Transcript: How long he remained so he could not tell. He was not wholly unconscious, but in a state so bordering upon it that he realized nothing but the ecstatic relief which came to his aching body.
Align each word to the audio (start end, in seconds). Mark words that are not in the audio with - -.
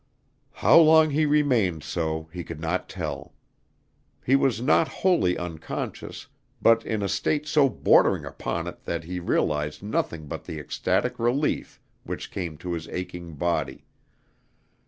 How 0.53 0.79
long 0.79 1.11
he 1.11 1.27
remained 1.27 1.83
so 1.83 2.27
he 2.33 2.43
could 2.43 2.59
not 2.59 2.89
tell. 2.89 3.35
He 4.25 4.35
was 4.35 4.59
not 4.59 4.87
wholly 4.87 5.37
unconscious, 5.37 6.25
but 6.59 6.83
in 6.83 7.03
a 7.03 7.07
state 7.07 7.45
so 7.47 7.69
bordering 7.69 8.25
upon 8.25 8.65
it 8.65 8.83
that 8.85 9.03
he 9.03 9.19
realized 9.19 9.83
nothing 9.83 10.25
but 10.25 10.45
the 10.45 10.57
ecstatic 10.57 11.19
relief 11.19 11.79
which 12.03 12.31
came 12.31 12.57
to 12.57 12.73
his 12.73 12.87
aching 12.87 13.35
body. 13.35 13.85